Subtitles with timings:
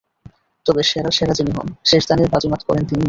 [0.65, 2.99] তবে সেরার সেরা যিনি হন, শেষ দানে বাজি মাত করেন তিনিই।